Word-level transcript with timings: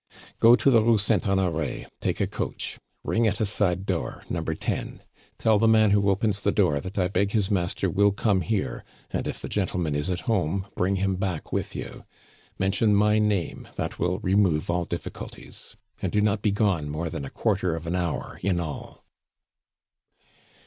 "Go 0.39 0.55
to 0.55 0.71
the 0.71 0.81
Rue 0.81 0.97
Saint 0.97 1.27
Honore: 1.27 1.85
take 2.01 2.19
a 2.19 2.25
coach. 2.25 2.79
Ring 3.03 3.27
at 3.27 3.39
a 3.39 3.45
side 3.45 3.85
door, 3.85 4.23
No. 4.31 4.43
10. 4.43 5.03
Tell 5.37 5.59
the 5.59 5.67
man 5.67 5.91
who 5.91 6.09
opens 6.09 6.41
the 6.41 6.51
door 6.51 6.79
that 6.81 6.97
I 6.97 7.07
beg 7.07 7.33
his 7.33 7.51
master 7.51 7.87
will 7.87 8.11
come 8.11 8.41
here, 8.41 8.83
and 9.11 9.27
if 9.27 9.39
the 9.39 9.47
gentleman 9.47 9.93
is 9.93 10.09
at 10.09 10.21
home, 10.21 10.65
bring 10.75 10.95
him 10.95 11.17
back 11.17 11.53
with 11.53 11.75
you. 11.75 12.03
Mention 12.57 12.95
my 12.95 13.19
name, 13.19 13.67
that 13.75 13.99
will 13.99 14.17
remove 14.21 14.71
all 14.71 14.85
difficulties. 14.85 15.77
"And 16.01 16.11
do 16.11 16.19
not 16.19 16.41
be 16.41 16.51
gone 16.51 16.89
more 16.89 17.11
than 17.11 17.23
a 17.23 17.29
quarter 17.29 17.75
of 17.75 17.85
an 17.85 17.95
hour 17.95 18.39
in 18.41 18.59
all." 18.59 19.05